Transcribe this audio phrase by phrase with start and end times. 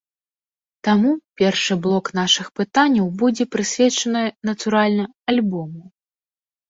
[0.87, 5.81] Таму першы блок нашых пытанняў будзе прысвечаны, натуральна, альбому.